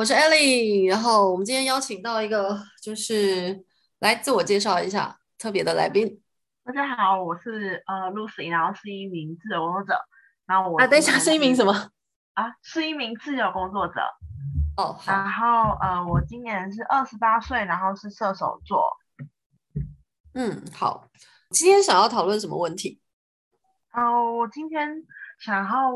[0.00, 3.62] 我是 Ellie，然后我们今天邀请到一个，就是
[3.98, 6.22] 来自我介绍一下特别的来宾。
[6.64, 10.00] 大家好，我是呃 Lucy，然后是一名自由工作者。
[10.46, 11.90] 然后我啊，等一下是一名什么？
[12.32, 14.00] 啊，是一名自由工作者。
[14.78, 15.12] 哦，好。
[15.12, 18.82] 然后呃，我今年是二十八岁，然后是射手座。
[20.32, 21.10] 嗯，好。
[21.50, 23.02] 今天想要讨论什么问题？
[23.92, 25.04] 哦、呃，我今天
[25.38, 25.90] 想要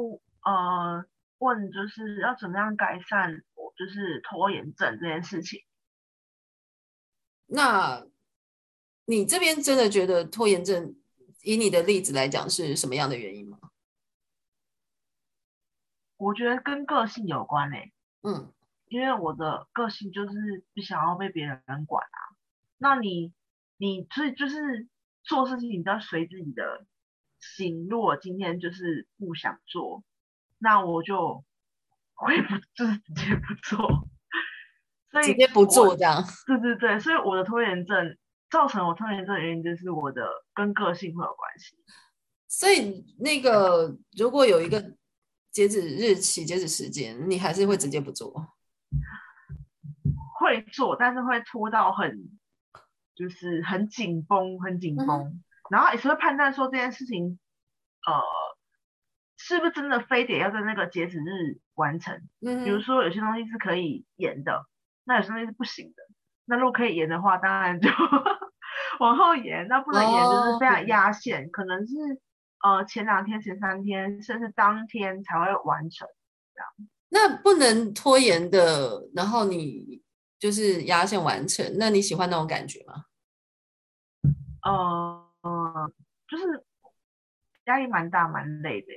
[0.44, 1.02] 呃
[1.38, 3.42] 问，就是要怎么样改善。
[3.76, 5.60] 就是拖延症这件事情。
[7.46, 8.06] 那
[9.04, 10.96] 你这边真的觉得拖延症，
[11.42, 13.58] 以你的例子来讲，是什么样的原因吗？
[16.16, 17.92] 我觉得跟个性有关诶。
[18.22, 18.52] 嗯，
[18.86, 22.20] 因为我的个性就是不想要被别人管啊。
[22.78, 23.32] 那你，
[23.76, 24.88] 你所以就是
[25.22, 26.86] 做事情，你都要随自己的
[27.40, 27.88] 心。
[27.90, 30.04] 如果今天就是不想做，
[30.58, 31.44] 那我就。
[32.16, 34.08] 会不就是直接不做，
[35.10, 36.22] 所以直接不做这样。
[36.46, 38.16] 对对对，所以我的拖延症
[38.48, 41.76] 造成我拖延症的原因就是我的跟个性会有关系。
[42.48, 44.80] 所以那个如果有一个
[45.50, 48.32] 截止日期、截止时间，你还是会直接不做？
[50.38, 52.30] 会做，但是会拖到很
[53.16, 57.38] 就是很紧绷、很紧绷，嗯、然后也是会判断说这件事情，
[58.06, 58.43] 呃。
[59.46, 62.18] 是不是真的非得要在那个截止日完成？
[62.40, 64.64] 嗯，比如说有些东西是可以延的，
[65.04, 66.02] 那有些东西是不行的。
[66.46, 67.90] 那如果可以延的话，当然就
[69.00, 71.94] 往后延；那不能延，就是非常压线，哦、可能是
[72.62, 76.08] 呃前两天、前三天，甚至当天才会完成
[76.54, 76.88] 这样。
[77.10, 80.02] 那不能拖延的，然后你
[80.38, 83.04] 就是压线完成，那你喜欢那种感觉吗？
[84.62, 85.92] 呃呃，
[86.28, 86.64] 就是
[87.66, 88.88] 压力蛮大、蛮累的。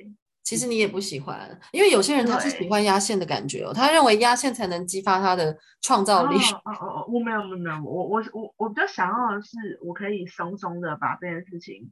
[0.48, 6.38] 其实你也不喜欢，因为有些人他是喜欢压线的感觉哦，他认为压线才能激发他的创造力。
[6.38, 11.92] 哦哦哦，我没有没有没有，我我我我比较想要的是，我可以松松的把这件事情，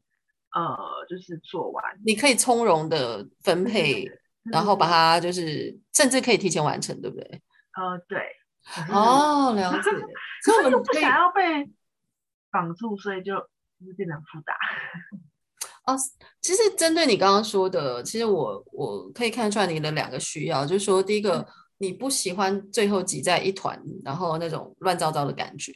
[0.53, 0.73] 呃，
[1.09, 1.83] 就是做完。
[2.05, 4.09] 你可以从容的分配，
[4.43, 7.41] 然后把它就是甚至可以提前完成，对不对？
[7.75, 8.21] 呃，对。
[8.89, 9.89] 哦，了 解。
[10.45, 11.69] 所以我就不想要被
[12.49, 14.53] 绑住，所以就就是变得很复杂。
[15.85, 15.95] 哦，
[16.41, 21.47] 其实针对你刚刚说的，其实我我可以看出来你的两个需要，就是说，第一个，
[21.77, 25.71] 你不喜欢最后挤在一团，然后那种乱糟糟的感觉，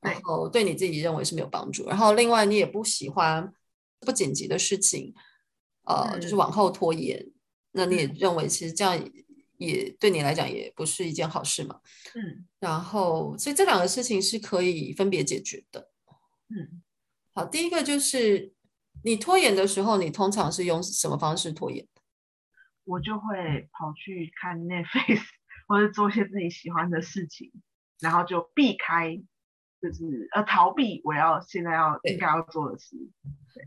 [0.00, 1.88] 然后对你自己认为是没有帮助。
[1.88, 3.50] 然后另外，你也不喜欢
[4.00, 5.14] 不紧急的事情，
[5.84, 7.26] 呃，就是往后拖延。
[7.72, 9.02] 那你也认为其实这样
[9.56, 11.80] 也对你来讲也不是一件好事嘛？
[12.14, 12.44] 嗯。
[12.60, 15.88] 然后，所以这两个事情是可以分别解决的。
[16.50, 16.82] 嗯。
[17.32, 18.52] 好，第一个就是。
[19.06, 21.86] 你拖延的时候，你通常是用什么方式拖延？
[22.84, 25.20] 我就会跑去看 Netflix，
[25.68, 27.52] 或者做一些自己喜欢的事情，
[28.00, 29.16] 然后就避开，
[29.80, 32.96] 就是呃逃避我要现在要应该要做的事。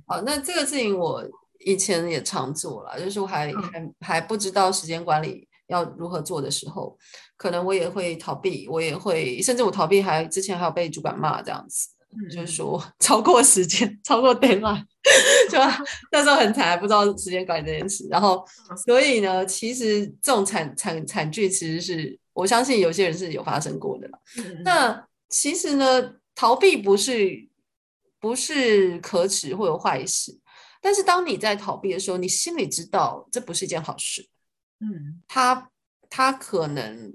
[0.08, 1.26] 好，那这个事情我
[1.60, 6.98] 以前也常做了，就是我还、嗯、还还不知道时间管理要如何做的时候，
[7.38, 11.96] 可能我也会逃避，我也会甚至我逃避还之前还有被主管骂这样子。
[12.32, 14.84] 就是说 超过时间，超过 deadline，
[15.50, 15.58] 就
[16.12, 18.08] 那时候很惨，还不知道时间管理这件事。
[18.10, 18.44] 然后，
[18.86, 24.20] 所以呢，其实这种惨惨惨剧，其实是我相信有些人是有发生过的啦。
[24.64, 27.48] 那其实呢，逃避不是
[28.20, 30.40] 不是可耻或有坏事，
[30.82, 34.28] 但是当你在逃避的时候，你心里知道这不是一件好事。
[34.80, 35.70] 嗯，他
[36.10, 37.14] 他可能，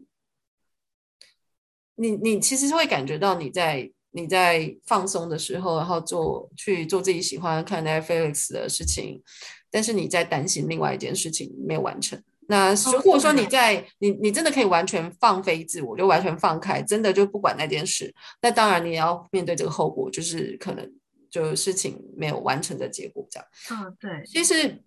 [1.96, 3.90] 你你其实是会感觉到你在。
[4.16, 9.20] 你在放松的时候，然后做去做自己喜欢看 Netflix 的事情，
[9.72, 12.22] 但是你在担心另外一件事情没有完成。
[12.46, 20.94] 那如果说你在你你真的可以完全放飞自我，就完全放开，真的就不管那件事，那当然你也要面对这个后果，就是可能
[21.28, 23.48] 就事情没有完成的结果这样。
[23.72, 24.24] 嗯，对。
[24.24, 24.80] 其实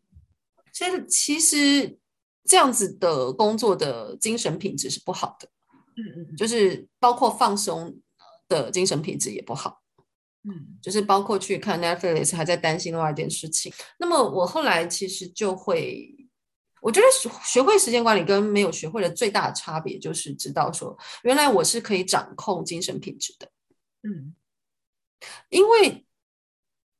[0.71, 1.97] 其实其实
[2.45, 5.49] 这样子的工作的精神品质是不好的。
[5.97, 7.99] 嗯嗯，就是包括放松。
[8.47, 9.81] 的精神品质也不好，
[10.43, 13.73] 嗯，就是包括去看 Netflix 还在担心另外一件事情。
[13.97, 16.15] 那么我后来其实就会，
[16.81, 23.49] 我觉得学学会时间管理跟没有学会的最大的差别就是知道说，原来我是可以掌控精神品质的，
[24.03, 24.33] 嗯，
[25.49, 26.05] 因为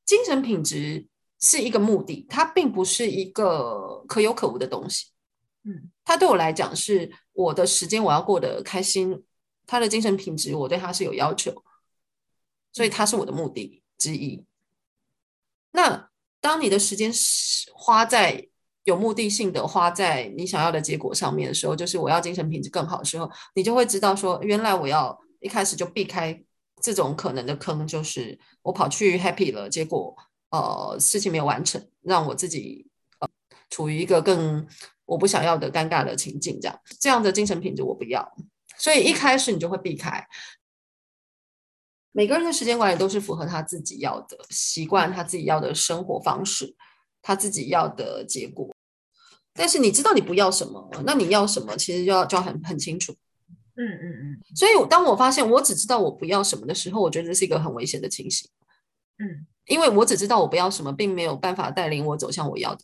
[0.06, 1.08] 精神品质
[1.40, 5.08] 是一个目的，它并不是一个可有可无的东西，
[5.64, 9.24] 嗯，它对我来讲是我的时间我要过得开心。
[9.68, 11.54] 他的精神品质，我对他是有要求，
[12.74, 14.44] 所以他是我的目的之一。
[15.72, 16.10] 那
[16.42, 17.12] 当你的时间
[17.76, 18.48] 花在
[18.86, 26.42] 有目的性的花在你想要的结果上面的时候，就是我要精神品质更好的时候，你就会知道说，原来我要一开始就避开
[26.82, 30.16] 这种可能的坑，就是我跑去 happy 了，结果
[30.52, 32.88] 呃事情没有完成，让我自己
[33.20, 33.28] 呃
[33.70, 34.66] 处于一个更
[35.06, 36.80] 我不想要的尴尬的情境，这样。
[37.00, 38.36] 这样的精神品质我不要，
[38.78, 40.28] 所以一开始你就会避开。
[42.12, 46.76] 每个人的时间管理都是符合他自己要的习惯，他自己要的生活方式，
[47.22, 48.74] 他自己要的结果。
[49.54, 53.12] 但是你知道你不要什么，那你要什么，其实就要就要很很清楚。
[53.76, 54.56] 嗯嗯嗯。
[54.56, 58.50] 所以当我发现我只知道我不要什么的时候，我觉得这是一个很危险的情形。
[59.20, 62.84] 嗯，因为我只知道我不要什么，并没有办法带领我走向我要的。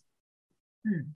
[0.84, 1.16] 嗯，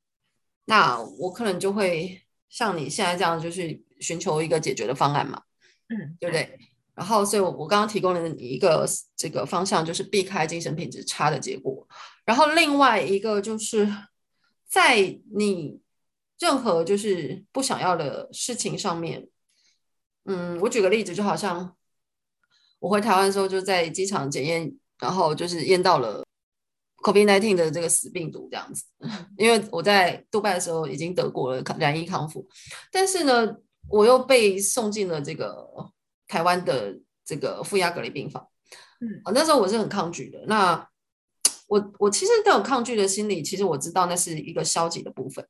[0.66, 5.42] 那我可能就会像你现在这样，就是寻求一个解决的方案嘛。
[5.90, 6.60] 嗯，对不对？
[6.96, 11.88] 然后，所以我我刚刚提供了你一个这个方向，就是避开精神品质差的结果。
[12.26, 13.88] 然后另外一个就是。
[14.70, 15.80] 在你
[16.40, 19.26] 任何就是不想要的事情上面，
[20.26, 21.74] 嗯，我举个例子，就好像
[22.80, 26.22] 我回台湾的时候，就在机场检验，然后就是验到了
[26.98, 28.84] COVID-19 的这个死病毒这样子。
[29.38, 32.46] 因为我在杜拜的时候已经得过了染疫康复，
[32.92, 33.56] 但是呢，
[33.90, 35.68] 我又被送进了这个
[36.28, 38.48] 台湾的这个负压隔离病房。
[39.00, 40.44] 嗯，那时候我是很抗拒的。
[40.48, 40.88] 那
[41.68, 45.46] 我我其实都有抗拒的心理，其实我知道那是一个消极的部分，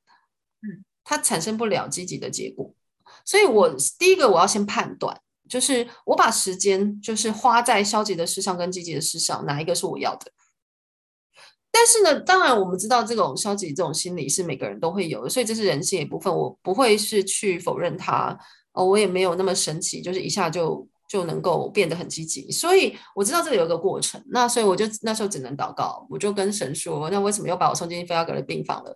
[0.61, 2.73] 嗯，它产生不了积极的结果，
[3.23, 10.31] 所以我第一个我要先判断，就是我把时间就是花在消极的事上跟积极的事上，哪一个是我要的？
[11.77, 18.35] 但是呢，当然我们知道这种消极这种心理是每个人都会有的，所以这是人性的一部分，我不会是去否认它，
[18.73, 20.87] 哦，我也没有那么神奇，就是一下就。
[21.09, 28.93] 就能够变得很积极，所以我知道这里有一个过程，那所以我就那时候只能祷告，我就跟神说，那为什么又把我送进负压隔离病房了？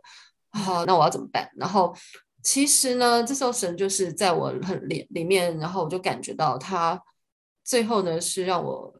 [0.51, 1.49] 好，那我要怎么办？
[1.55, 1.95] 然后
[2.43, 7.01] 其实呢，这时候神就是在我很里里面，然后我就感觉到他
[7.63, 8.93] 最后呢是让我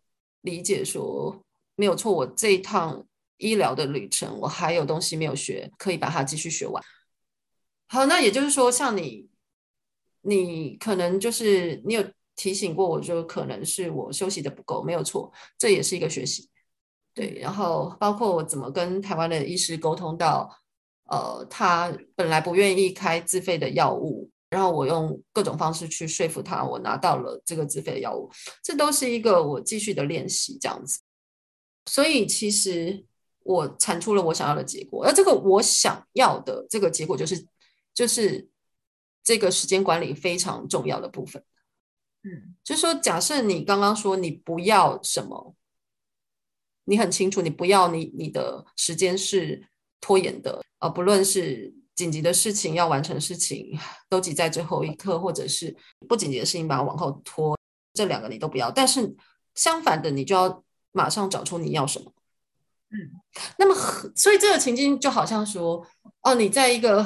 [0.44, 1.44] 理解说，
[1.76, 3.04] 没有错，我这一趟
[3.42, 6.82] 医疗的旅程，我还有东西没有学，可以把它继续学完。
[7.88, 9.28] 好，那也就是说，像你，
[10.22, 12.04] 你可能就是你有。
[12.34, 16.50] 提醒过我，就可能是我休息的不够，没有错，这也是一个学习。
[17.14, 20.50] 对，然后包括我怎么跟台湾的医师沟通到，
[21.10, 28.32] 呃，他本来不愿意开自费的药物，然后我用各种方式去说服他，我拿到了这个自费的药物，
[28.64, 31.02] 这都是一个我继续的练习，这样子。
[31.86, 33.06] 所以其实
[33.44, 37.46] 我产出了我想要的结果，而这个我想要的这个结果，就是
[37.94, 38.48] 就是
[39.24, 41.44] 这个时间管理非常重要的部分。
[42.24, 45.56] 嗯，就是说，假设你刚刚说你不要什么，
[46.86, 49.68] 你很清楚，你不要你你的时间是
[50.00, 53.76] 拖延的，呃，不论是紧急的事情要完成的事情
[54.08, 55.76] 都挤在最后一刻，或者是
[56.08, 57.58] 不紧急的事情把它往后拖，
[57.94, 58.70] 这两个你都不要。
[58.70, 59.16] 但是
[59.56, 62.14] 相反的，你就要马上找出你要什么。
[62.92, 62.96] 嗯，
[63.58, 63.76] 那么
[64.16, 65.86] 所以这个情境就好像说，
[66.22, 67.06] 哦，你在一个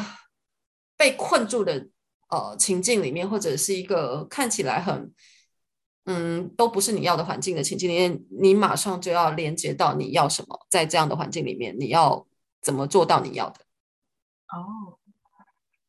[0.97, 1.87] 被困住的。
[2.27, 5.13] 呃，情境里面，或者是一个看起来很，
[6.05, 12.25] 嗯，都不是你要的环境的情境里面，你马上就要连接到你要什么，在这样的环境里面，你要
[12.63, 13.59] 怎么做到你要的？
[14.47, 14.97] 哦，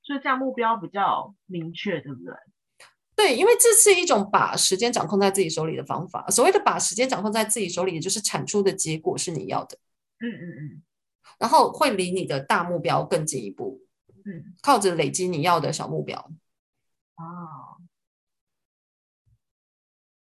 [0.03, 2.35] 所以这样目标比较明确，对不对？
[3.17, 6.29] 对，因为这是一种把时间掌控在自己手里的方法。
[6.29, 9.79] 所谓的把时间掌控在自己手里，也就是产出的结果是你要的。
[10.31, 10.83] 嗯嗯嗯，
[11.39, 13.83] 然后会离你的大目标更进一步。
[14.25, 16.19] 嗯，靠着累积你要的小目标。
[17.17, 17.81] 哦，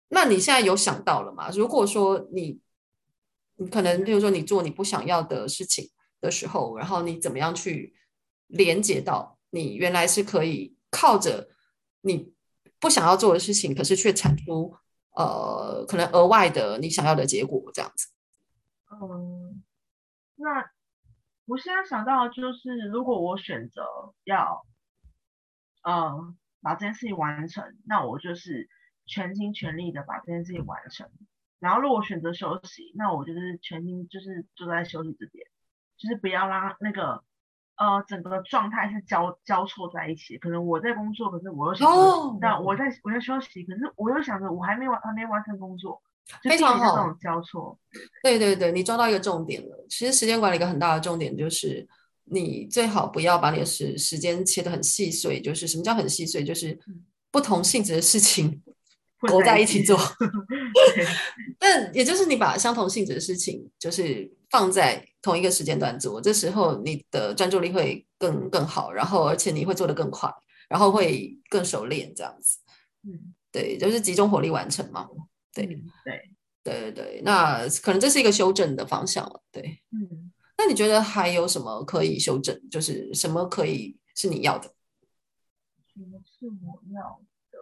[0.09, 1.49] 那你现在有想到了吗？
[1.51, 2.59] 如果说你，
[3.57, 5.89] 你可能比如说你做你不想要的事情
[6.19, 7.95] 的时候，然后你怎么样去
[8.47, 11.49] 连接到你原来是可以靠着
[12.01, 12.33] 你
[12.79, 14.75] 不想要做的事情，可是却产出
[15.11, 18.07] 呃可能额外的你想要的结果这样子。
[18.91, 19.63] 嗯，
[20.41, 20.69] 那。
[21.47, 23.83] 我现在想到的就是，如果我选择
[24.23, 24.63] 要，
[25.81, 28.69] 嗯，把这件事情完成，那我就是
[29.05, 31.09] 全心全力的把这件事情完成。
[31.59, 35.45] 然后，如果选择休息，那我就是全心就是坐在休息这边，
[35.97, 37.23] 就是不要让那个，
[37.75, 40.37] 呃，整个状态是交交错在一起。
[40.37, 42.37] 可能我在工作，可是我又想，oh.
[42.39, 46.01] 但我在我在休息，可是我又想着我还没完还没完成工作。
[46.43, 47.77] 非常好，交错，
[48.23, 49.85] 对对对，你抓到一个重点了。
[49.89, 51.85] 其实时间管理一个很大的重点就是，
[52.25, 55.41] 你最好不要把你的时时间切得很细碎。
[55.41, 56.43] 就是什么叫很细碎？
[56.43, 56.79] 就是
[57.29, 58.61] 不同性质的事情
[59.27, 59.99] 合在一起做。
[61.59, 70.31] 但也就是你把相同性质的事情，就是放在同一个时间段做，这时候你的专注力会更更好，然后而且你会做得更快，
[70.69, 72.57] 然后会更熟练这样子。
[73.03, 75.07] 嗯，对，就是集中火力完成嘛。
[75.53, 79.41] 对、嗯、对对对对，那可能这是一个修正的方向了。
[79.51, 82.69] 对，嗯，那你觉得还有什么可以修正？
[82.69, 84.73] 就是什么可以是你要的？
[85.93, 87.59] 什么是我要的？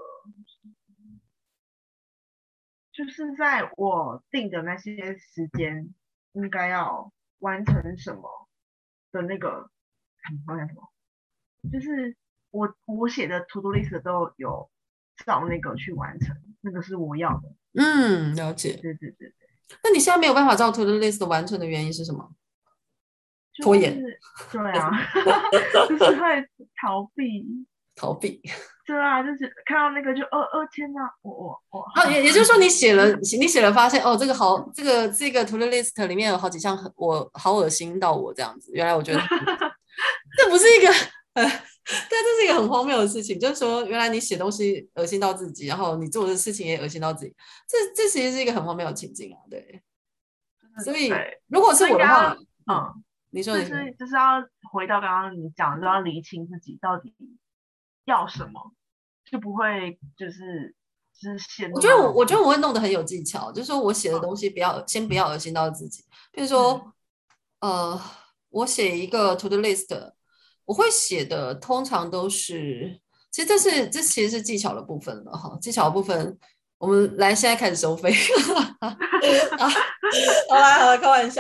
[2.91, 5.93] 就是在我定的那些时间，
[6.33, 8.49] 应该要完成什么
[9.13, 9.71] 的那个，
[10.47, 10.91] 完成什么？
[11.71, 12.17] 就是
[12.51, 14.69] 我我写的 to do list 都有
[15.25, 17.55] 照那个去完成，那个是我要的。
[17.73, 18.73] 嗯，了解。
[18.73, 19.33] 对对对对。
[19.83, 22.31] 那你现在没有办法照 to do list 完成的原因是什么？
[23.53, 24.01] 就是、拖延。
[24.51, 24.89] 对啊，
[25.87, 26.47] 就是会
[26.81, 27.45] 逃避。
[27.95, 28.41] 逃避。
[28.85, 31.85] 对啊，就是看到那个就哦哦天哪，我我我。
[31.93, 38.71] 好，也也就是说你写了，你写了发现哦，这个好，这个这个 to do list 里面有好几项很我好恶心到我这样子。
[38.73, 39.19] 原来我觉得
[40.37, 40.87] 这不是一个
[41.33, 41.45] 呃，
[42.09, 43.39] 对，这是一个很荒谬的事情。
[43.39, 47.35] 就是说，原来你写东西恶心到自己，然后你做的事情也恶心到自己，
[47.67, 49.39] 这这其实是一个很荒谬的情境啊。
[49.49, 49.81] 对，
[50.83, 51.11] 所以
[51.47, 52.35] 如果是我的话，
[52.71, 54.41] 嗯，你说，就是就是要
[54.71, 57.13] 回到刚刚你讲，就要厘清自己到底
[58.05, 58.73] 要什么。
[59.31, 60.73] 就不会就是
[61.13, 61.71] 就是先。
[61.71, 66.03] 我觉得我我觉得我会弄得很有技巧，就是说我写的东西不要、嗯、先不要恶心到自己。
[66.31, 66.91] 比如说，
[67.59, 68.01] 嗯、呃，
[68.49, 69.85] 我写一个 to do list，
[70.69, 72.95] 我会写的通常都是，
[73.31, 75.57] 其实这是这其实是技巧的部分了哈。
[75.59, 76.37] 技巧的部分，
[76.77, 78.13] 我们来现在开始收费。
[80.47, 81.37] 好啦好啦，开玩笑。